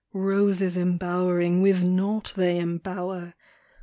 Roses 0.13 0.77
embowering 0.77 1.61
with 1.61 1.83
naught 1.83 2.33
they 2.35 2.57
embower! 2.59 3.35